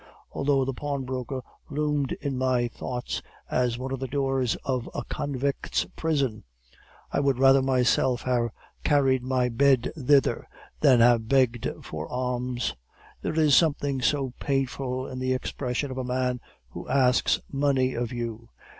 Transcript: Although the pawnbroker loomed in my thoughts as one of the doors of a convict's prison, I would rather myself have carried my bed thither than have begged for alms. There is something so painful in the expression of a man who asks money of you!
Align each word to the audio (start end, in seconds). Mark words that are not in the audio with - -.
Although 0.31 0.65
the 0.65 0.73
pawnbroker 0.73 1.43
loomed 1.69 2.13
in 2.13 2.35
my 2.35 2.67
thoughts 2.67 3.21
as 3.51 3.77
one 3.77 3.91
of 3.91 3.99
the 3.99 4.07
doors 4.07 4.55
of 4.65 4.89
a 4.95 5.03
convict's 5.03 5.85
prison, 5.95 6.43
I 7.11 7.19
would 7.19 7.37
rather 7.37 7.61
myself 7.61 8.23
have 8.23 8.49
carried 8.83 9.21
my 9.21 9.47
bed 9.47 9.91
thither 9.95 10.47
than 10.79 11.01
have 11.01 11.27
begged 11.27 11.69
for 11.83 12.07
alms. 12.07 12.75
There 13.21 13.37
is 13.39 13.55
something 13.55 14.01
so 14.01 14.33
painful 14.39 15.05
in 15.05 15.19
the 15.19 15.33
expression 15.33 15.91
of 15.91 15.99
a 15.99 16.03
man 16.03 16.39
who 16.69 16.89
asks 16.89 17.39
money 17.51 17.93
of 17.93 18.11
you! 18.11 18.49